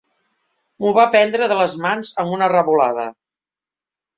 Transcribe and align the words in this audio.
M'ho 0.85 0.93
va 0.99 1.05
prendre 1.17 1.49
de 1.51 1.57
les 1.61 1.75
mans 1.83 2.11
amb 2.25 2.35
una 2.39 2.51
revolada. 2.55 3.07